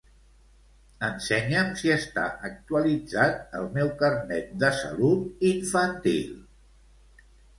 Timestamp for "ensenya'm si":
1.07-1.91